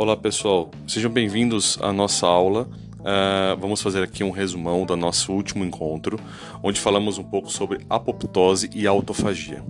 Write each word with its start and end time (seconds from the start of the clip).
Olá 0.00 0.16
pessoal, 0.16 0.70
sejam 0.88 1.10
bem-vindos 1.10 1.78
à 1.82 1.92
nossa 1.92 2.26
aula. 2.26 2.66
Uh, 3.00 3.54
vamos 3.60 3.82
fazer 3.82 4.02
aqui 4.02 4.24
um 4.24 4.30
resumão 4.30 4.86
do 4.86 4.96
nosso 4.96 5.30
último 5.30 5.62
encontro, 5.62 6.18
onde 6.62 6.80
falamos 6.80 7.18
um 7.18 7.22
pouco 7.22 7.52
sobre 7.52 7.84
apoptose 7.86 8.70
e 8.74 8.86
autofagia. 8.86 9.62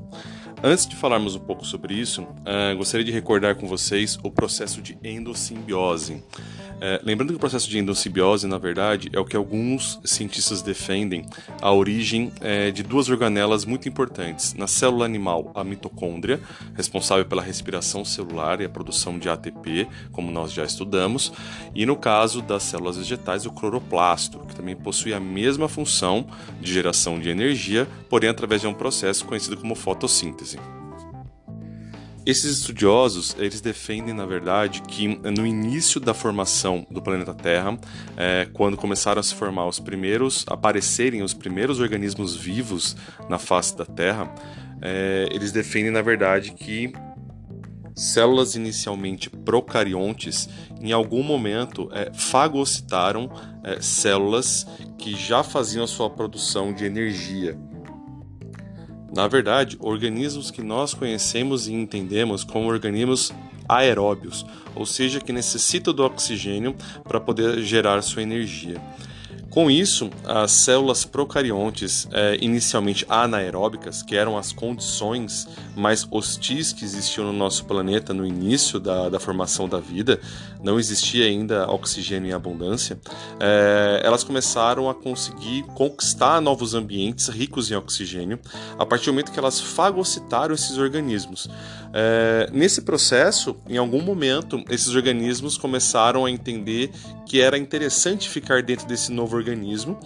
Antes 0.62 0.87
de 0.87 0.95
falarmos 0.95 1.35
um 1.35 1.40
pouco 1.40 1.66
sobre 1.66 1.95
isso, 1.95 2.22
uh, 2.22 2.77
gostaria 2.77 3.04
de 3.04 3.11
recordar 3.11 3.57
com 3.57 3.66
vocês 3.66 4.21
o 4.22 4.30
processo 4.30 4.80
de 4.80 4.96
endossimbiose. 5.03 6.22
É, 6.80 6.98
lembrando 7.04 7.30
que 7.30 7.36
o 7.36 7.40
processo 7.40 7.68
de 7.68 7.78
endossimbiose, 7.78 8.46
na 8.46 8.56
verdade, 8.56 9.10
é 9.12 9.20
o 9.20 9.24
que 9.24 9.36
alguns 9.36 10.00
cientistas 10.02 10.62
defendem 10.62 11.26
a 11.60 11.70
origem 11.70 12.32
é, 12.40 12.70
de 12.70 12.82
duas 12.82 13.10
organelas 13.10 13.66
muito 13.66 13.86
importantes. 13.86 14.54
Na 14.54 14.66
célula 14.66 15.04
animal, 15.04 15.52
a 15.54 15.62
mitocôndria, 15.62 16.40
responsável 16.74 17.26
pela 17.26 17.43
respiração 17.43 18.02
celular 18.04 18.61
e 18.61 18.64
a 18.64 18.68
produção 18.68 19.18
de 19.18 19.29
ATP, 19.29 19.86
como 20.11 20.32
nós 20.32 20.52
já 20.52 20.64
estudamos, 20.64 21.32
e 21.74 21.85
no 21.85 21.96
caso 21.96 22.40
das 22.40 22.62
células 22.62 22.96
vegetais, 22.96 23.44
o 23.44 23.50
cloroplasto, 23.50 24.38
que 24.40 24.57
também 24.57 24.74
possui 24.74 25.12
a 25.12 25.21
mesma 25.21 25.68
função 25.68 26.26
de 26.60 26.72
geração 26.72 27.21
de 27.21 27.29
energia, 27.29 27.86
porém 28.08 28.30
através 28.30 28.62
de 28.62 28.66
um 28.66 28.74
processo 28.74 29.26
conhecido 29.26 29.57
como 29.57 29.74
fotossíntese. 29.74 30.58
Esses 32.30 32.58
estudiosos 32.58 33.34
eles 33.41 33.61
defendem, 33.61 34.14
na 34.14 34.25
verdade, 34.25 34.83
que 34.83 35.08
no 35.08 35.44
início 35.44 35.98
da 35.98 36.14
formação 36.14 36.86
do 36.88 37.02
planeta 37.02 37.34
Terra, 37.34 37.77
é, 38.16 38.47
quando 38.52 38.77
começaram 38.77 39.19
a 39.19 39.22
se 39.25 39.34
formar 39.34 39.66
os 39.66 39.80
primeiros, 39.80 40.44
aparecerem 40.47 41.24
os 41.24 41.34
primeiros 41.34 41.80
organismos 41.80 42.36
vivos 42.36 42.97
na 43.28 43.36
face 43.36 43.77
da 43.77 43.84
Terra, 43.84 44.33
é, 44.80 45.28
eles 45.33 45.50
defendem, 45.50 45.91
na 45.91 46.02
verdade, 46.02 46.52
que 46.52 46.92
células 47.97 48.55
inicialmente 48.55 49.28
procariontes, 49.28 50.48
em 50.80 50.92
algum 50.92 51.24
momento 51.24 51.90
é, 51.92 52.12
fagocitaram 52.14 53.28
é, 53.64 53.83
células 53.83 54.68
que 54.96 55.16
já 55.16 55.42
faziam 55.42 55.83
a 55.83 55.88
sua 55.88 56.08
produção 56.08 56.72
de 56.72 56.84
energia. 56.84 57.58
Na 59.12 59.27
verdade, 59.27 59.77
organismos 59.80 60.50
que 60.50 60.62
nós 60.62 60.94
conhecemos 60.94 61.66
e 61.66 61.72
entendemos 61.72 62.44
como 62.44 62.69
organismos 62.69 63.33
aeróbios, 63.69 64.47
ou 64.75 64.86
seja, 64.86 65.20
que 65.20 65.33
necessitam 65.33 65.92
do 65.92 66.05
oxigênio 66.05 66.75
para 67.05 67.20
poder 67.20 67.61
gerar 67.62 68.02
sua 68.02 68.22
energia. 68.22 68.80
Com 69.50 69.68
isso, 69.68 70.10
as 70.24 70.52
células 70.52 71.04
procariontes, 71.04 72.06
é, 72.12 72.38
inicialmente 72.40 73.04
anaeróbicas, 73.08 74.00
que 74.00 74.14
eram 74.14 74.38
as 74.38 74.52
condições 74.52 75.48
mais 75.76 76.06
hostis 76.08 76.72
que 76.72 76.84
existiam 76.84 77.26
no 77.26 77.32
nosso 77.32 77.64
planeta 77.64 78.14
no 78.14 78.24
início 78.24 78.78
da, 78.78 79.08
da 79.08 79.18
formação 79.18 79.68
da 79.68 79.80
vida, 79.80 80.20
não 80.62 80.78
existia 80.78 81.26
ainda 81.26 81.68
oxigênio 81.68 82.30
em 82.30 82.32
abundância, 82.32 82.96
é, 83.40 84.00
elas 84.04 84.22
começaram 84.22 84.88
a 84.88 84.94
conseguir 84.94 85.64
conquistar 85.74 86.40
novos 86.40 86.72
ambientes 86.72 87.26
ricos 87.28 87.72
em 87.72 87.74
oxigênio 87.74 88.38
a 88.78 88.86
partir 88.86 89.06
do 89.06 89.14
momento 89.14 89.32
que 89.32 89.38
elas 89.38 89.60
fagocitaram 89.60 90.54
esses 90.54 90.78
organismos. 90.78 91.48
É, 91.92 92.48
nesse 92.52 92.83
processo, 92.83 93.56
em 93.69 93.77
algum 93.77 94.00
momento, 94.00 94.62
esses 94.70 94.94
organismos 94.94 95.56
começaram 95.56 96.24
a 96.24 96.30
entender 96.30 96.91
que 97.27 97.41
era 97.41 97.58
interessante 97.58 98.28
ficar 98.28 98.62
dentro 98.62 98.86
desse 98.86 99.12
novo 99.12 99.36
organismo 99.36 99.98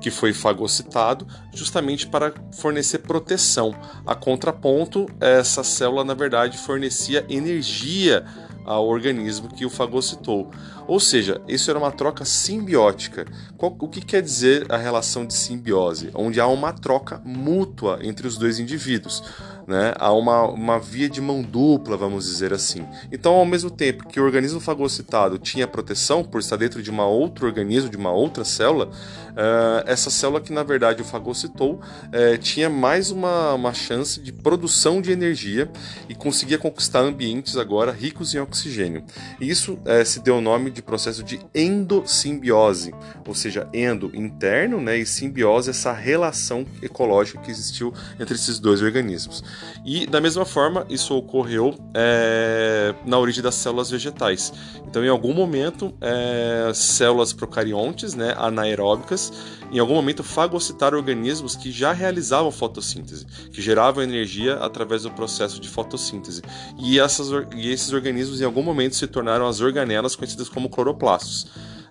que 0.00 0.10
foi 0.10 0.32
fagocitado, 0.32 1.26
justamente 1.52 2.06
para 2.06 2.32
fornecer 2.52 2.98
proteção. 2.98 3.74
A 4.06 4.14
contraponto, 4.14 5.06
essa 5.20 5.62
célula 5.62 6.02
na 6.02 6.14
verdade 6.14 6.56
fornecia 6.56 7.24
energia 7.28 8.24
ao 8.64 8.86
organismo 8.86 9.48
que 9.48 9.66
o 9.66 9.70
fagocitou. 9.70 10.50
Ou 10.86 10.98
seja, 10.98 11.40
isso 11.46 11.70
era 11.70 11.78
uma 11.78 11.90
troca 11.90 12.24
simbiótica. 12.24 13.26
O 13.58 13.88
que 13.88 14.00
quer 14.00 14.22
dizer 14.22 14.66
a 14.70 14.76
relação 14.76 15.26
de 15.26 15.34
simbiose? 15.34 16.10
Onde 16.14 16.40
há 16.40 16.46
uma 16.46 16.72
troca 16.72 17.20
mútua 17.24 17.98
entre 18.02 18.26
os 18.26 18.36
dois 18.36 18.58
indivíduos 18.58 19.22
né, 19.70 19.94
há 20.00 20.12
uma, 20.12 20.42
uma 20.48 20.80
via 20.80 21.08
de 21.08 21.20
mão 21.20 21.42
dupla, 21.42 21.96
vamos 21.96 22.26
dizer 22.26 22.52
assim. 22.52 22.84
Então, 23.12 23.34
ao 23.34 23.46
mesmo 23.46 23.70
tempo 23.70 24.08
que 24.08 24.18
o 24.18 24.24
organismo 24.24 24.58
fagocitado 24.58 25.38
tinha 25.38 25.64
proteção 25.68 26.24
por 26.24 26.40
estar 26.40 26.56
dentro 26.56 26.82
de 26.82 26.90
uma 26.90 27.06
outro 27.06 27.46
organismo, 27.46 27.88
de 27.88 27.96
uma 27.96 28.10
outra 28.10 28.44
célula, 28.44 28.86
uh, 28.86 29.86
essa 29.86 30.10
célula 30.10 30.40
que 30.40 30.52
na 30.52 30.64
verdade 30.64 31.02
o 31.02 31.04
fagocitou 31.04 31.74
uh, 31.74 32.38
tinha 32.38 32.68
mais 32.68 33.12
uma, 33.12 33.54
uma 33.54 33.72
chance 33.72 34.20
de 34.20 34.32
produção 34.32 35.00
de 35.00 35.12
energia 35.12 35.70
e 36.08 36.16
conseguia 36.16 36.58
conquistar 36.58 37.00
ambientes 37.00 37.56
agora 37.56 37.92
ricos 37.92 38.34
em 38.34 38.40
oxigênio. 38.40 39.04
Isso 39.40 39.74
uh, 39.74 40.04
se 40.04 40.18
deu 40.18 40.38
o 40.38 40.40
nome 40.40 40.72
de 40.72 40.82
processo 40.82 41.22
de 41.22 41.38
endossimbiose, 41.54 42.92
ou 43.24 43.36
seja, 43.36 43.68
endo 43.72 44.10
interno 44.16 44.80
né, 44.80 44.98
e 44.98 45.06
simbiose, 45.06 45.70
essa 45.70 45.92
relação 45.92 46.66
ecológica 46.82 47.38
que 47.40 47.52
existiu 47.52 47.94
entre 48.18 48.34
esses 48.34 48.58
dois 48.58 48.82
organismos. 48.82 49.44
E 49.84 50.06
da 50.06 50.20
mesma 50.20 50.44
forma, 50.44 50.86
isso 50.88 51.14
ocorreu 51.14 51.74
é, 51.94 52.94
na 53.04 53.18
origem 53.18 53.42
das 53.42 53.54
células 53.54 53.90
vegetais. 53.90 54.52
Então, 54.86 55.04
em 55.04 55.08
algum 55.08 55.32
momento, 55.32 55.94
é, 56.00 56.72
células 56.74 57.32
procariontes, 57.32 58.14
né, 58.14 58.34
anaeróbicas, 58.36 59.32
em 59.72 59.78
algum 59.78 59.94
momento 59.94 60.22
fagocitaram 60.22 60.98
organismos 60.98 61.54
que 61.54 61.70
já 61.70 61.92
realizavam 61.92 62.50
fotossíntese, 62.50 63.24
que 63.52 63.62
geravam 63.62 64.02
energia 64.02 64.54
através 64.56 65.02
do 65.02 65.10
processo 65.10 65.60
de 65.60 65.68
fotossíntese. 65.68 66.42
E, 66.78 66.98
essas, 66.98 67.28
e 67.54 67.70
esses 67.70 67.92
organismos, 67.92 68.40
em 68.40 68.44
algum 68.44 68.62
momento, 68.62 68.96
se 68.96 69.06
tornaram 69.06 69.46
as 69.46 69.60
organelas 69.60 70.16
conhecidas 70.16 70.48
como 70.48 70.68
cloroplastos. 70.68 71.46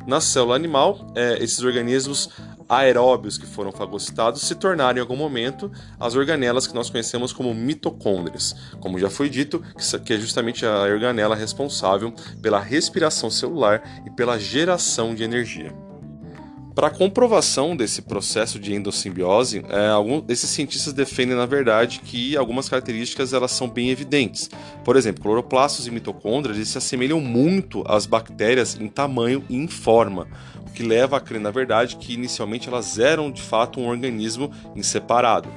Na 0.06 0.20
célula 0.20 0.56
animal, 0.56 1.08
é, 1.16 1.42
esses 1.44 1.62
organismos 1.62 2.30
aeróbios 2.70 3.38
que 3.38 3.48
foram 3.48 3.72
fagocitados 3.72 4.42
se 4.44 4.54
tornaram 4.54 5.00
em 5.00 5.02
algum 5.02 5.16
momento 5.16 5.72
as 6.00 6.16
organelas 6.16 6.68
que 6.68 6.76
nós 6.76 6.90
conhecemos 6.90 7.34
como 7.34 7.54
mitocôndrias. 7.54 8.56
Como 8.80 9.00
já 9.00 9.10
foi 9.10 9.28
dito, 9.28 9.64
que 10.06 10.14
é 10.14 10.18
justamente 10.18 10.66
a 10.66 10.84
organela 10.84 11.36
responsável 11.36 12.14
pela 12.42 12.60
respiração 12.60 13.32
celular 13.32 13.82
e 14.06 14.12
pela 14.12 14.38
geração 14.38 15.16
de 15.16 15.24
energia. 15.24 15.89
Para 16.80 16.90
comprovação 16.90 17.76
desse 17.76 18.02
processo 18.02 18.58
de 18.58 18.74
endossimbiose, 18.74 19.66
é, 19.68 20.32
esses 20.32 20.50
cientistas 20.50 20.94
defendem, 20.94 21.36
na 21.36 21.46
verdade, 21.46 22.00
que 22.00 22.38
algumas 22.38 22.70
características 22.70 23.34
elas 23.34 23.52
são 23.52 23.68
bem 23.68 23.90
evidentes. 23.90 24.50
Por 24.86 24.96
exemplo, 24.96 25.22
cloroplastos 25.22 25.88
e 25.88 25.92
mitocôndrias 25.92 26.66
se 26.66 26.78
assemelham 26.78 27.20
muito 27.20 27.84
às 27.86 28.06
bactérias 28.06 28.80
em 28.80 28.88
tamanho 28.88 29.44
e 29.50 29.58
em 29.58 29.68
forma, 29.68 30.26
o 30.66 30.72
que 30.72 30.82
leva 30.82 31.18
a 31.18 31.20
crer, 31.20 31.42
na 31.42 31.52
verdade, 31.52 31.98
que 31.98 32.14
inicialmente 32.14 32.70
elas 32.70 32.98
eram 32.98 33.30
de 33.30 33.42
fato 33.42 33.82
um 33.82 33.90
organismo 33.90 34.50
em 34.74 34.82
separado. 34.82 35.50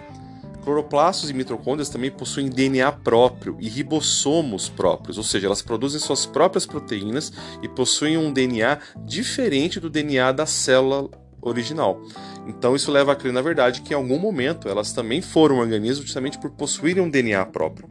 Cloroplastos 0.63 1.29
e 1.29 1.35
mitocôndrias 1.35 1.89
também 1.89 2.11
possuem 2.11 2.49
DNA 2.49 2.91
próprio 2.93 3.57
e 3.59 3.69
ribossomos 3.69 4.69
próprios, 4.69 5.19
ou 5.19 5.25
seja, 5.25 5.47
elas 5.47 5.61
produzem 5.61 5.99
suas 5.99 6.25
próprias 6.25 6.65
proteínas 6.65 7.33
e 7.63 7.69
possuem 7.69 8.17
um 8.17 8.33
DNA 8.33 8.79
diferente 9.05 9.81
do 9.81 9.91
DNA 9.91 10.31
da 10.31 10.47
célula 10.47 11.11
original. 11.41 12.01
Então 12.47 12.77
isso 12.77 12.93
leva 12.93 13.13
a 13.13 13.17
crer, 13.17 13.33
na 13.33 13.43
verdade, 13.43 13.83
que 13.83 13.93
em 13.93 13.97
algum 13.97 14.19
momento 14.19 14.69
elas 14.69 14.93
também 14.93 15.21
foram 15.21 15.59
organismos 15.59 16.05
justamente 16.05 16.39
por 16.39 16.51
possuírem 16.51 17.03
um 17.03 17.11
DNA 17.11 17.45
próprio. 17.47 17.91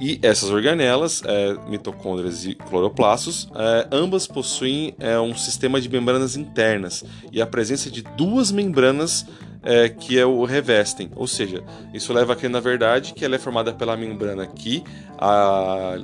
E 0.00 0.18
essas 0.20 0.50
organelas, 0.50 1.22
é, 1.24 1.54
mitocôndrias 1.68 2.44
e 2.44 2.54
cloroplastos, 2.54 3.48
é, 3.54 3.88
ambas 3.92 4.26
possuem 4.26 4.96
é, 4.98 5.20
um 5.20 5.32
sistema 5.32 5.80
de 5.80 5.88
membranas 5.88 6.34
internas 6.34 7.04
e 7.30 7.40
a 7.40 7.46
presença 7.46 7.88
de 7.88 8.02
duas 8.02 8.50
membranas 8.50 9.24
é, 9.62 9.88
que 9.88 10.18
é 10.18 10.26
o 10.26 10.44
revestem. 10.44 11.10
Ou 11.14 11.26
seja, 11.26 11.62
isso 11.92 12.12
leva 12.12 12.32
a 12.32 12.36
crer, 12.36 12.50
na 12.50 12.60
verdade, 12.60 13.14
que 13.14 13.24
ela 13.24 13.36
é 13.36 13.38
formada 13.38 13.72
pela 13.72 13.96
membrana 13.96 14.46
que 14.46 14.82
a 15.18 15.98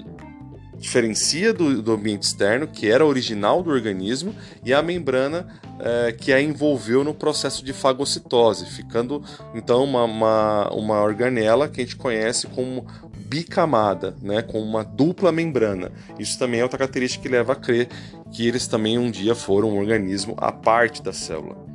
diferencia 0.79 1.53
do, 1.53 1.83
do, 1.83 1.93
ambiente 1.93 2.23
externo, 2.23 2.67
que 2.69 2.89
era 2.89 3.05
original 3.05 3.63
do 3.63 3.71
organismo, 3.71 4.35
e 4.65 4.73
a 4.73 4.81
membrana 4.81 5.47
é, 5.81 6.13
que 6.13 6.33
a 6.33 6.41
envolveu 6.41 7.03
no 7.03 7.13
processo 7.13 7.65
de 7.65 7.73
fagocitose, 7.73 8.67
ficando 8.67 9.23
então 9.55 9.83
uma, 9.83 10.05
uma, 10.05 10.71
uma 10.71 11.03
organela 11.03 11.69
que 11.69 11.81
a 11.81 11.85
gente 11.85 11.97
conhece 11.97 12.47
como 12.47 12.87
bicamada, 13.17 14.17
né, 14.23 14.41
com 14.41 14.61
uma 14.61 14.85
dupla 14.85 15.31
membrana. 15.31 15.91
Isso 16.19 16.39
também 16.39 16.61
é 16.61 16.63
outra 16.63 16.79
característica 16.79 17.23
que 17.23 17.29
leva 17.29 17.53
a 17.53 17.57
crer 17.57 17.89
que 18.33 18.47
eles 18.47 18.67
também 18.67 18.99
um 18.99 19.11
dia 19.11 19.35
foram 19.35 19.71
um 19.71 19.79
organismo 19.79 20.35
à 20.39 20.53
parte 20.53 21.03
da 21.03 21.13
célula. 21.13 21.68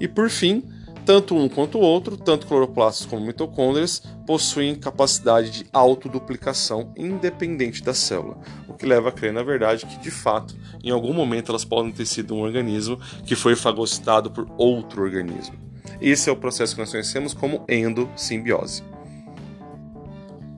E 0.00 0.08
por 0.08 0.30
fim, 0.30 0.64
tanto 1.04 1.34
um 1.34 1.48
quanto 1.48 1.78
o 1.78 1.80
outro, 1.80 2.16
tanto 2.16 2.46
cloroplastos 2.46 3.06
como 3.06 3.24
mitocôndrias, 3.24 4.02
possuem 4.26 4.74
capacidade 4.74 5.50
de 5.50 5.66
autoduplicação 5.72 6.92
independente 6.96 7.82
da 7.82 7.92
célula, 7.92 8.38
o 8.68 8.74
que 8.74 8.86
leva 8.86 9.08
a 9.08 9.12
crer, 9.12 9.32
na 9.32 9.42
verdade, 9.42 9.86
que 9.86 9.98
de 9.98 10.10
fato, 10.10 10.56
em 10.82 10.90
algum 10.90 11.12
momento 11.12 11.50
elas 11.50 11.64
podem 11.64 11.92
ter 11.92 12.06
sido 12.06 12.34
um 12.34 12.40
organismo 12.40 12.98
que 13.26 13.34
foi 13.34 13.54
fagocitado 13.56 14.30
por 14.30 14.46
outro 14.56 15.02
organismo. 15.02 15.56
Esse 16.00 16.30
é 16.30 16.32
o 16.32 16.36
processo 16.36 16.74
que 16.74 16.80
nós 16.80 16.90
conhecemos 16.90 17.34
como 17.34 17.64
endossimbiose. 17.68 18.82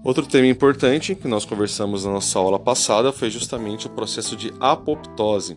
Outro 0.05 0.27
tema 0.27 0.49
importante 0.49 1.15
que 1.15 1.29
nós 1.29 1.45
conversamos 1.45 2.05
na 2.05 2.11
nossa 2.11 2.37
aula 2.38 2.59
passada 2.59 3.12
foi 3.12 3.31
justamente 3.31 3.87
o 3.87 3.91
processo 3.91 4.37
de 4.37 4.53
apoptose. 4.59 5.56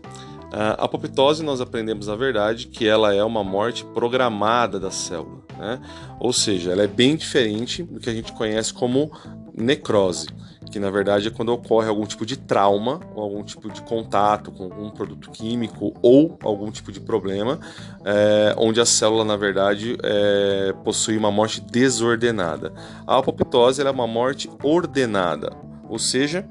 A 0.51 0.85
apoptose 0.85 1.43
nós 1.43 1.61
aprendemos 1.61 2.07
na 2.07 2.15
verdade 2.15 2.67
que 2.67 2.87
ela 2.87 3.13
é 3.13 3.23
uma 3.23 3.43
morte 3.43 3.83
programada 3.85 4.79
da 4.79 4.91
célula, 4.91 5.43
né? 5.57 5.81
ou 6.19 6.31
seja, 6.31 6.71
ela 6.71 6.83
é 6.83 6.87
bem 6.87 7.15
diferente 7.15 7.83
do 7.83 7.99
que 7.99 8.09
a 8.09 8.13
gente 8.13 8.31
conhece 8.33 8.73
como 8.73 9.11
necrose 9.57 10.27
que 10.75 10.79
na 10.79 10.89
verdade 10.89 11.29
é 11.29 11.31
quando 11.31 11.53
ocorre 11.53 11.87
algum 11.87 12.05
tipo 12.05 12.25
de 12.25 12.35
trauma 12.35 12.99
ou 13.15 13.23
algum 13.23 13.43
tipo 13.43 13.71
de 13.71 13.81
contato 13.81 14.51
com 14.51 14.65
algum 14.65 14.89
produto 14.89 15.31
químico 15.31 15.93
ou 16.01 16.37
algum 16.43 16.69
tipo 16.69 16.91
de 16.91 16.99
problema, 16.99 17.59
é, 18.03 18.53
onde 18.57 18.81
a 18.81 18.85
célula 18.85 19.23
na 19.23 19.37
verdade 19.37 19.97
é, 20.03 20.73
possui 20.83 21.17
uma 21.17 21.31
morte 21.31 21.61
desordenada. 21.61 22.73
A 23.07 23.17
apoptose 23.17 23.81
é 23.81 23.89
uma 23.89 24.05
morte 24.05 24.49
ordenada, 24.63 25.53
ou 25.87 25.97
seja, 25.99 26.45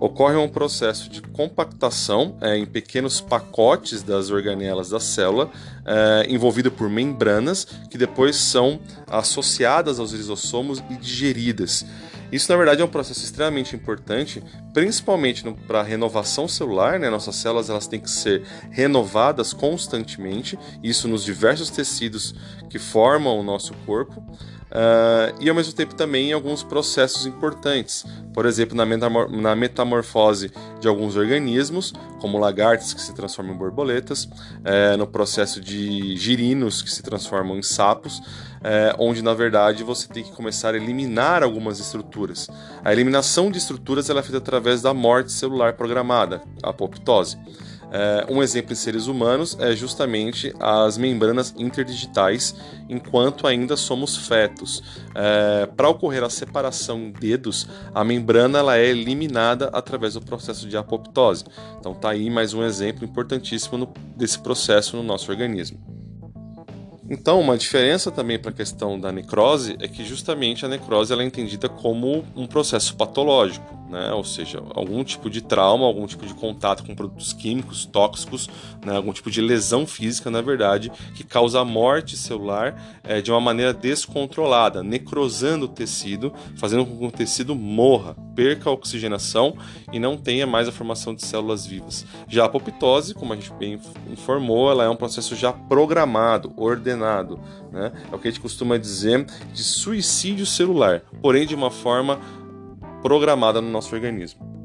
ocorre 0.00 0.34
um 0.36 0.48
processo 0.48 1.10
de 1.10 1.20
compactação 1.20 2.36
é, 2.40 2.56
em 2.56 2.64
pequenos 2.64 3.20
pacotes 3.20 4.02
das 4.02 4.30
organelas 4.30 4.88
da 4.88 4.98
célula, 4.98 5.50
é, 5.84 6.26
envolvido 6.28 6.72
por 6.72 6.88
membranas 6.88 7.66
que 7.90 7.98
depois 7.98 8.34
são 8.34 8.80
associadas 9.06 10.00
aos 10.00 10.12
lisossomos 10.12 10.82
e 10.88 10.96
digeridas. 10.96 11.84
Isso, 12.32 12.50
na 12.50 12.56
verdade, 12.56 12.80
é 12.80 12.84
um 12.84 12.88
processo 12.88 13.24
extremamente 13.24 13.74
importante, 13.74 14.42
principalmente 14.72 15.42
para 15.66 15.80
a 15.80 15.82
renovação 15.82 16.46
celular. 16.46 16.98
Né? 16.98 17.10
Nossas 17.10 17.36
células 17.36 17.68
elas 17.68 17.88
têm 17.88 17.98
que 17.98 18.10
ser 18.10 18.42
renovadas 18.70 19.52
constantemente, 19.52 20.58
isso 20.82 21.08
nos 21.08 21.24
diversos 21.24 21.70
tecidos 21.70 22.34
que 22.68 22.78
formam 22.78 23.38
o 23.38 23.42
nosso 23.42 23.74
corpo. 23.84 24.22
Uh, 24.70 25.34
e 25.40 25.48
ao 25.48 25.54
mesmo 25.54 25.72
tempo 25.72 25.96
também 25.96 26.30
em 26.30 26.32
alguns 26.32 26.62
processos 26.62 27.26
importantes, 27.26 28.04
por 28.32 28.46
exemplo, 28.46 28.76
na, 28.76 28.86
metamor 28.86 29.28
na, 29.28 29.56
metamorfose 29.56 30.52
de 30.80 30.86
alguns 30.86 31.16
organismos, 31.16 31.92
como 32.20 32.38
lagartas 32.38 32.94
que 32.94 33.00
se 33.00 33.12
transformam 33.12 33.54
em 33.54 33.58
borboletas, 33.58 34.24
uh, 34.24 34.96
no 34.96 35.08
processo 35.08 35.60
de 35.60 36.16
girinos 36.16 36.82
que 36.82 36.90
se 36.90 37.02
transformam 37.02 37.58
em 37.58 37.62
sapos, 37.62 38.18
uh, 38.18 38.94
onde 38.96 39.22
na 39.22 39.34
verdade 39.34 39.82
você 39.82 40.06
tem 40.06 40.22
que 40.22 40.30
começar 40.30 40.74
a 40.74 40.76
eliminar 40.76 41.42
algumas 41.42 41.80
estruturas. 41.80 42.48
A 42.84 42.92
eliminação 42.92 43.50
de 43.50 43.58
estruturas 43.58 44.08
é 44.08 44.22
feita 44.22 44.38
através 44.38 44.82
da 44.82 44.94
morte 44.94 45.32
celular 45.32 45.72
programada, 45.72 46.42
a 46.62 46.70
apoptose. 46.70 47.36
É, 47.92 48.26
um 48.28 48.42
exemplo 48.42 48.72
em 48.72 48.76
seres 48.76 49.06
humanos 49.06 49.56
é 49.58 49.74
justamente 49.74 50.54
as 50.60 50.96
membranas 50.96 51.52
interdigitais, 51.58 52.54
enquanto 52.88 53.46
ainda 53.46 53.76
somos 53.76 54.16
fetos. 54.28 54.82
É, 55.14 55.66
Para 55.66 55.88
ocorrer 55.88 56.22
a 56.22 56.30
separação 56.30 56.98
em 56.98 57.10
dedos, 57.10 57.66
a 57.92 58.04
membrana 58.04 58.60
ela 58.60 58.78
é 58.78 58.86
eliminada 58.86 59.70
através 59.72 60.14
do 60.14 60.20
processo 60.20 60.68
de 60.68 60.76
apoptose. 60.76 61.44
Então 61.78 61.92
tá 61.92 62.10
aí 62.10 62.30
mais 62.30 62.54
um 62.54 62.62
exemplo 62.62 63.04
importantíssimo 63.04 63.76
no, 63.76 63.92
desse 64.16 64.38
processo 64.38 64.96
no 64.96 65.02
nosso 65.02 65.30
organismo. 65.30 65.80
Então, 67.12 67.40
uma 67.40 67.58
diferença 67.58 68.08
também 68.08 68.38
para 68.38 68.52
a 68.52 68.54
questão 68.54 68.98
da 68.98 69.10
necrose 69.10 69.76
é 69.80 69.88
que 69.88 70.04
justamente 70.04 70.64
a 70.64 70.68
necrose 70.68 71.12
ela 71.12 71.24
é 71.24 71.26
entendida 71.26 71.68
como 71.68 72.24
um 72.36 72.46
processo 72.46 72.94
patológico 72.94 73.79
né? 73.90 74.12
ou 74.12 74.22
seja, 74.22 74.62
algum 74.74 75.02
tipo 75.02 75.28
de 75.28 75.40
trauma, 75.40 75.84
algum 75.84 76.06
tipo 76.06 76.24
de 76.24 76.32
contato 76.32 76.84
com 76.84 76.94
produtos 76.94 77.32
químicos, 77.32 77.84
tóxicos, 77.84 78.48
né? 78.84 78.96
algum 78.96 79.12
tipo 79.12 79.30
de 79.30 79.40
lesão 79.40 79.86
física, 79.86 80.30
na 80.30 80.40
verdade, 80.40 80.92
que 81.14 81.24
causa 81.24 81.60
a 81.60 81.64
morte 81.64 82.16
celular 82.16 83.00
é, 83.02 83.20
de 83.20 83.30
uma 83.32 83.40
maneira 83.40 83.74
descontrolada, 83.74 84.82
necrosando 84.82 85.64
o 85.64 85.68
tecido, 85.68 86.32
fazendo 86.56 86.86
com 86.86 86.96
que 86.96 87.04
o 87.04 87.10
tecido 87.10 87.54
morra, 87.54 88.14
perca 88.34 88.70
a 88.70 88.72
oxigenação 88.72 89.56
e 89.92 89.98
não 89.98 90.16
tenha 90.16 90.46
mais 90.46 90.68
a 90.68 90.72
formação 90.72 91.14
de 91.14 91.24
células 91.24 91.66
vivas. 91.66 92.06
Já 92.28 92.44
a 92.44 92.46
apoptose, 92.46 93.12
como 93.12 93.32
a 93.32 93.36
gente 93.36 93.52
bem 93.54 93.80
informou, 94.08 94.70
ela 94.70 94.84
é 94.84 94.88
um 94.88 94.96
processo 94.96 95.34
já 95.34 95.52
programado, 95.52 96.52
ordenado, 96.56 97.40
né? 97.72 97.92
é 98.10 98.14
o 98.14 98.18
que 98.18 98.28
a 98.28 98.30
gente 98.30 98.40
costuma 98.40 98.76
dizer 98.76 99.26
de 99.52 99.62
suicídio 99.62 100.46
celular, 100.46 101.02
porém 101.20 101.46
de 101.46 101.54
uma 101.54 101.70
forma 101.70 102.20
programada 103.02 103.60
no 103.60 103.70
nosso 103.70 103.94
organismo. 103.94 104.60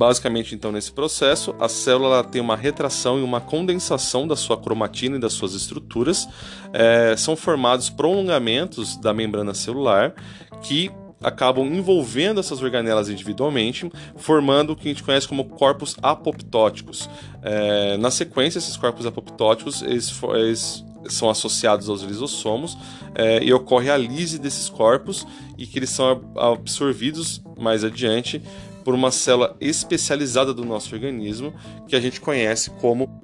Basicamente, 0.00 0.54
então, 0.54 0.72
nesse 0.72 0.90
processo, 0.90 1.54
a 1.60 1.68
célula 1.68 2.24
tem 2.24 2.40
uma 2.40 2.56
retração 2.56 3.18
e 3.18 3.22
uma 3.22 3.38
condensação 3.38 4.26
da 4.26 4.34
sua 4.34 4.56
cromatina 4.56 5.16
e 5.16 5.20
das 5.20 5.34
suas 5.34 5.52
estruturas. 5.52 6.26
É, 6.72 7.14
são 7.18 7.36
formados 7.36 7.90
prolongamentos 7.90 8.96
da 8.96 9.12
membrana 9.12 9.52
celular 9.52 10.14
que 10.62 10.90
acabam 11.22 11.66
envolvendo 11.66 12.40
essas 12.40 12.62
organelas 12.62 13.10
individualmente, 13.10 13.90
formando 14.16 14.72
o 14.72 14.76
que 14.76 14.88
a 14.88 14.90
gente 14.90 15.02
conhece 15.02 15.28
como 15.28 15.44
corpos 15.44 15.94
apoptóticos. 16.02 17.10
É, 17.42 17.98
na 17.98 18.10
sequência, 18.10 18.58
esses 18.58 18.76
corpos 18.78 19.04
apoptóticos 19.04 19.82
eles, 19.82 20.10
eles 20.34 20.84
são 21.08 21.30
associados 21.30 21.88
aos 21.88 22.02
lisossomos 22.02 22.76
é, 23.14 23.42
e 23.42 23.52
ocorre 23.52 23.90
a 23.90 23.96
lise 23.96 24.38
desses 24.38 24.68
corpos 24.68 25.26
e 25.56 25.66
que 25.66 25.78
eles 25.78 25.90
são 25.90 26.22
absorvidos 26.36 27.42
mais 27.58 27.84
adiante 27.84 28.42
por 28.84 28.94
uma 28.94 29.10
célula 29.10 29.56
especializada 29.60 30.54
do 30.54 30.64
nosso 30.64 30.94
organismo 30.94 31.54
que 31.86 31.94
a 31.96 32.00
gente 32.00 32.20
conhece 32.20 32.70
como 32.70 33.22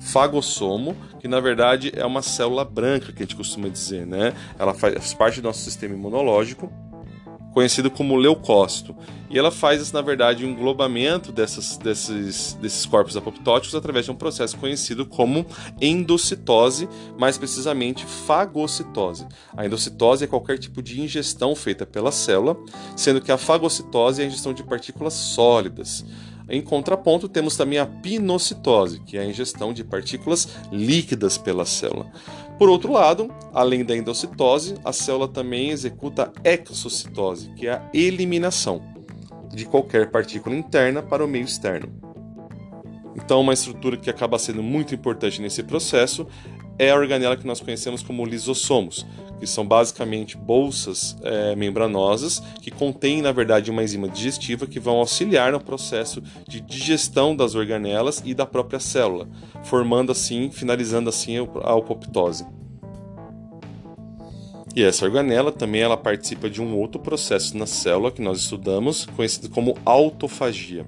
fagossomo, 0.00 0.96
que 1.20 1.28
na 1.28 1.40
verdade 1.40 1.92
é 1.94 2.04
uma 2.04 2.22
célula 2.22 2.64
branca 2.64 3.12
que 3.12 3.22
a 3.22 3.26
gente 3.26 3.36
costuma 3.36 3.68
dizer, 3.68 4.06
né? 4.06 4.32
Ela 4.58 4.74
faz 4.74 5.12
parte 5.14 5.40
do 5.40 5.44
nosso 5.44 5.60
sistema 5.60 5.94
imunológico 5.94 6.72
conhecido 7.58 7.90
como 7.90 8.14
leucócito. 8.14 8.94
E 9.28 9.36
ela 9.36 9.50
faz, 9.50 9.90
na 9.90 10.00
verdade, 10.00 10.46
um 10.46 10.50
englobamento 10.50 11.32
dessas, 11.32 11.76
desses, 11.76 12.54
desses 12.62 12.86
corpos 12.86 13.16
apoptóticos 13.16 13.74
através 13.74 14.04
de 14.04 14.12
um 14.12 14.14
processo 14.14 14.56
conhecido 14.56 15.04
como 15.04 15.44
endocitose, 15.80 16.88
mais 17.18 17.36
precisamente 17.36 18.06
fagocitose. 18.06 19.26
A 19.56 19.66
endocitose 19.66 20.22
é 20.22 20.28
qualquer 20.28 20.56
tipo 20.56 20.80
de 20.80 21.00
ingestão 21.00 21.56
feita 21.56 21.84
pela 21.84 22.12
célula, 22.12 22.56
sendo 22.94 23.20
que 23.20 23.32
a 23.32 23.36
fagocitose 23.36 24.22
é 24.22 24.24
a 24.24 24.28
ingestão 24.28 24.54
de 24.54 24.62
partículas 24.62 25.14
sólidas. 25.14 26.04
Em 26.48 26.62
contraponto, 26.62 27.28
temos 27.28 27.56
também 27.56 27.80
a 27.80 27.86
pinocitose, 27.86 29.00
que 29.00 29.18
é 29.18 29.22
a 29.22 29.26
ingestão 29.26 29.72
de 29.72 29.82
partículas 29.82 30.48
líquidas 30.70 31.36
pela 31.36 31.66
célula. 31.66 32.06
Por 32.58 32.68
outro 32.68 32.92
lado, 32.92 33.30
além 33.54 33.84
da 33.84 33.96
endocitose, 33.96 34.74
a 34.84 34.92
célula 34.92 35.28
também 35.28 35.70
executa 35.70 36.32
exocitose, 36.42 37.50
que 37.54 37.68
é 37.68 37.72
a 37.72 37.88
eliminação 37.94 38.82
de 39.54 39.64
qualquer 39.64 40.10
partícula 40.10 40.56
interna 40.56 41.00
para 41.00 41.24
o 41.24 41.28
meio 41.28 41.44
externo. 41.44 41.92
Então, 43.14 43.40
uma 43.40 43.52
estrutura 43.52 43.96
que 43.96 44.10
acaba 44.10 44.38
sendo 44.38 44.62
muito 44.62 44.94
importante 44.94 45.40
nesse 45.40 45.62
processo 45.62 46.26
é 46.78 46.90
a 46.90 46.96
organela 46.96 47.36
que 47.36 47.46
nós 47.46 47.60
conhecemos 47.60 48.02
como 48.02 48.24
lisossomos, 48.24 49.04
que 49.38 49.46
são 49.46 49.66
basicamente 49.66 50.36
bolsas 50.36 51.16
é, 51.22 51.54
membranosas 51.56 52.40
que 52.60 52.70
contêm, 52.70 53.22
na 53.22 53.32
verdade, 53.32 53.70
uma 53.70 53.82
enzima 53.82 54.08
digestiva 54.08 54.66
que 54.66 54.80
vão 54.80 54.96
auxiliar 54.96 55.52
no 55.52 55.60
processo 55.60 56.22
de 56.46 56.60
digestão 56.60 57.34
das 57.34 57.54
organelas 57.54 58.22
e 58.24 58.34
da 58.34 58.46
própria 58.46 58.80
célula, 58.80 59.28
formando 59.64 60.12
assim, 60.12 60.50
finalizando 60.50 61.08
assim 61.08 61.36
a 61.38 61.74
apoptose. 61.74 62.46
E 64.76 64.82
essa 64.84 65.04
organela 65.04 65.50
também 65.50 65.80
ela 65.80 65.96
participa 65.96 66.48
de 66.48 66.62
um 66.62 66.76
outro 66.76 67.00
processo 67.00 67.56
na 67.56 67.66
célula 67.66 68.12
que 68.12 68.22
nós 68.22 68.38
estudamos, 68.38 69.06
conhecido 69.06 69.48
como 69.50 69.76
autofagia. 69.84 70.86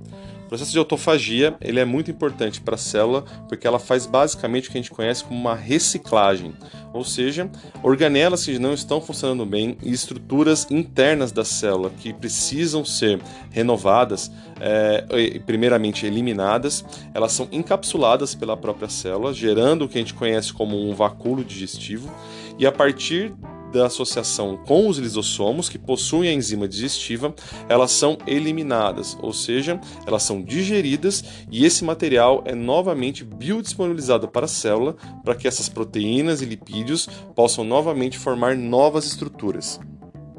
Processo 0.51 0.73
de 0.73 0.79
autofagia 0.79 1.57
ele 1.61 1.79
é 1.79 1.85
muito 1.85 2.11
importante 2.11 2.61
para 2.61 2.75
a 2.75 2.79
célula 2.79 3.25
porque 3.49 3.69
ela 3.69 3.79
faz 3.79 4.05
basicamente 4.05 4.69
o 4.69 4.73
que 4.73 4.79
a 4.79 4.81
gente 4.81 4.91
conhece 4.91 5.23
como 5.23 5.39
uma 5.39 5.55
reciclagem, 5.55 6.53
ou 6.93 7.05
seja, 7.05 7.49
organelas 7.85 8.45
que 8.45 8.59
não 8.59 8.75
estão 8.75 9.01
funcionando 9.01 9.47
bem 9.47 9.79
e 9.81 9.93
estruturas 9.93 10.67
internas 10.69 11.31
da 11.31 11.45
célula 11.45 11.93
que 12.01 12.13
precisam 12.13 12.85
ser 12.85 13.21
renovadas, 13.53 14.29
é, 14.61 15.39
primeiramente 15.47 16.05
eliminadas, 16.05 16.85
elas 17.15 17.31
são 17.31 17.47
encapsuladas 17.53 18.35
pela 18.35 18.57
própria 18.57 18.89
célula, 18.89 19.33
gerando 19.33 19.85
o 19.85 19.89
que 19.89 19.99
a 19.99 20.01
gente 20.01 20.15
conhece 20.15 20.53
como 20.53 20.77
um 20.77 20.97
vacúolo 20.97 21.45
digestivo, 21.45 22.13
e 22.59 22.67
a 22.67 22.73
partir 22.73 23.33
da 23.73 23.87
associação 23.87 24.57
com 24.67 24.89
os 24.89 24.99
lisossomos, 24.99 25.69
que 25.69 25.79
possuem 25.79 26.31
a 26.31 26.33
enzima 26.33 26.69
digestiva, 26.69 27.35
elas 27.69 27.91
são 27.93 28.19
eliminadas, 28.27 29.17
ou 29.21 29.33
seja, 29.33 29.81
elas 30.07 30.23
são 30.23 30.43
digeridas 30.43 31.25
e 31.51 31.65
esse 31.65 31.85
material 31.85 32.43
é 32.47 32.55
novamente 32.55 33.25
biodisponibilizado 33.25 34.29
para 34.29 34.47
a 34.47 34.49
célula 34.49 34.97
para 35.25 35.35
que 35.35 35.49
essas 35.49 35.69
proteínas 35.69 36.43
e 36.43 36.45
lipídios 36.45 37.09
possam 37.35 37.65
novamente 37.65 38.19
formar 38.19 38.57
novas 38.57 39.07
estruturas. 39.07 39.81